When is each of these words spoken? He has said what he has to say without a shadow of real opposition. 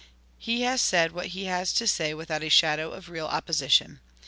He 0.39 0.61
has 0.63 0.81
said 0.81 1.11
what 1.11 1.27
he 1.27 1.45
has 1.45 1.71
to 1.73 1.85
say 1.85 2.15
without 2.15 2.41
a 2.41 2.49
shadow 2.49 2.91
of 2.91 3.07
real 3.07 3.27
opposition. 3.27 3.99